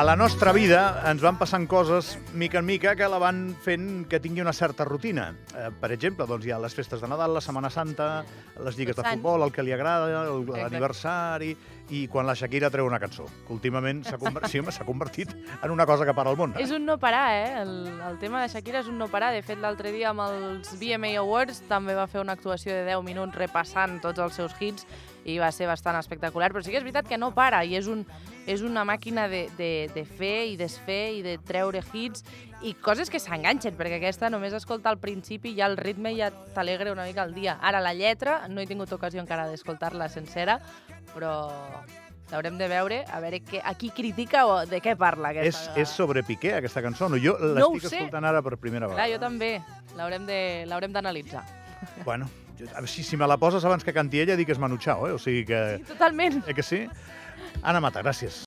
A 0.00 0.04
la 0.04 0.16
nostra 0.16 0.54
vida 0.56 1.02
ens 1.10 1.20
van 1.20 1.36
passant 1.36 1.66
coses 1.68 2.14
mica 2.32 2.56
en 2.62 2.64
mica 2.64 2.94
que 2.96 3.04
la 3.12 3.18
van 3.20 3.50
fent 3.60 4.06
que 4.08 4.16
tingui 4.24 4.40
una 4.40 4.54
certa 4.56 4.86
rutina. 4.88 5.26
Eh, 5.52 5.66
per 5.76 5.90
exemple, 5.92 6.24
doncs 6.24 6.46
hi 6.48 6.54
ha 6.56 6.60
les 6.62 6.72
festes 6.72 7.02
de 7.04 7.10
Nadal, 7.12 7.34
la 7.36 7.42
Setmana 7.44 7.68
Santa, 7.68 8.06
les 8.64 8.78
lligues 8.80 8.96
de 8.96 9.04
futbol, 9.04 9.44
el 9.44 9.52
que 9.52 9.60
li 9.60 9.74
agrada, 9.76 10.24
l'aniversari, 10.32 11.52
i 11.92 12.06
quan 12.08 12.24
la 12.24 12.32
Shakira 12.32 12.70
treu 12.72 12.88
una 12.88 13.00
cançó, 13.02 13.26
que 13.44 13.52
últimament 13.52 14.00
s'ha 14.06 14.16
conver... 14.22 14.48
sí, 14.48 14.64
convertit 14.88 15.36
en 15.60 15.70
una 15.70 15.84
cosa 15.84 16.08
que 16.08 16.16
para 16.16 16.32
el 16.32 16.40
món. 16.40 16.56
És 16.56 16.72
un 16.72 16.88
no 16.88 16.96
parar, 16.96 17.26
eh? 17.36 17.60
El, 17.60 17.76
el 18.08 18.18
tema 18.24 18.40
de 18.40 18.48
Shakira 18.48 18.80
és 18.80 18.88
un 18.88 18.96
no 18.96 19.12
parar. 19.12 19.34
De 19.36 19.44
fet, 19.44 19.60
l'altre 19.60 19.92
dia 19.92 20.14
amb 20.14 20.24
els 20.24 20.72
VMA 20.80 21.12
Awards 21.20 21.60
també 21.68 21.92
va 21.98 22.08
fer 22.08 22.24
una 22.24 22.40
actuació 22.40 22.72
de 22.72 22.88
10 22.88 23.04
minuts 23.04 23.36
repassant 23.36 24.00
tots 24.00 24.24
els 24.24 24.40
seus 24.40 24.56
hits 24.64 24.88
i 25.24 25.38
va 25.38 25.50
ser 25.52 25.66
bastant 25.68 25.96
espectacular, 25.98 26.50
però 26.52 26.62
sí 26.64 26.70
que 26.70 26.78
és 26.78 26.84
veritat 26.84 27.08
que 27.08 27.18
no 27.18 27.32
para 27.34 27.64
i 27.64 27.74
és, 27.76 27.86
un, 27.88 28.06
és 28.46 28.62
una 28.62 28.84
màquina 28.88 29.26
de, 29.28 29.48
de, 29.58 29.90
de 29.94 30.04
fer 30.04 30.46
i 30.48 30.56
desfer 30.56 31.12
i 31.18 31.22
de 31.22 31.36
treure 31.38 31.82
hits 31.92 32.24
i 32.62 32.74
coses 32.74 33.08
que 33.10 33.20
s'enganxen, 33.20 33.76
perquè 33.76 33.96
aquesta 34.00 34.28
només 34.30 34.52
escolta 34.56 34.90
al 34.90 34.98
principi 35.00 35.52
i 35.52 35.56
ja 35.60 35.66
el 35.70 35.76
ritme 35.80 36.14
ja 36.16 36.30
t'alegra 36.54 36.92
una 36.92 37.04
mica 37.08 37.22
el 37.24 37.34
dia. 37.34 37.58
Ara 37.62 37.80
la 37.80 37.94
lletra, 37.94 38.46
no 38.48 38.60
he 38.60 38.66
tingut 38.68 38.92
ocasió 38.92 39.20
encara 39.20 39.46
d'escoltar-la 39.48 40.08
sencera, 40.12 40.58
però 41.14 41.50
l'haurem 42.30 42.58
de 42.60 42.68
veure, 42.70 42.98
a 43.10 43.18
veure 43.18 43.40
què, 43.42 43.60
a 43.64 43.72
qui 43.74 43.88
critica 43.90 44.44
o 44.46 44.60
de 44.68 44.78
què 44.84 44.92
parla 44.96 45.32
És, 45.32 45.56
aquesta 45.56 45.80
és 45.82 45.88
sobre 45.90 46.22
Piqué, 46.22 46.52
aquesta 46.54 46.82
cançó. 46.84 47.08
No, 47.10 47.18
jo 47.18 47.34
No 47.40 47.72
l'estic 47.72 47.88
sé. 47.88 47.96
escoltant 47.96 48.24
ara 48.28 48.40
per 48.42 48.56
primera 48.56 48.86
Clar, 48.86 48.96
vegada. 49.08 49.12
jo 49.14 49.18
també. 49.18 49.60
L'haurem 49.96 50.92
d'analitzar. 50.92 51.42
Bueno, 52.04 52.28
si, 52.86 53.02
si 53.02 53.16
me 53.16 53.26
la 53.26 53.36
poses 53.40 53.64
abans 53.64 53.84
que 53.84 53.94
canti 53.96 54.20
ella, 54.22 54.36
dic 54.38 54.48
que 54.50 54.54
és 54.56 54.60
Manu 54.62 54.78
Chao, 54.78 55.08
eh? 55.08 55.14
O 55.16 55.18
sigui 55.18 55.44
que... 55.48 55.60
Totalment. 55.88 56.42
Eh 56.46 56.54
que 56.54 56.62
sí? 56.66 56.84
Anna 57.62 57.80
Mata, 57.82 58.02
gràcies. 58.04 58.38